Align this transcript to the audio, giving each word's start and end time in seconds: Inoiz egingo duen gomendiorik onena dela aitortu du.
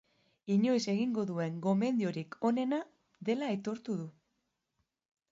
Inoiz 0.53 0.85
egingo 0.93 1.25
duen 1.31 1.59
gomendiorik 1.65 2.37
onena 2.49 2.79
dela 3.29 3.49
aitortu 3.53 3.99
du. 3.99 4.09